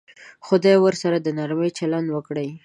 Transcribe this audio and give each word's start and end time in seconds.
خدای 0.47 0.77
ورسره 0.79 1.17
د 1.21 1.27
نرمي 1.37 1.69
چلند 1.79 2.07
وکړي. 2.11 2.47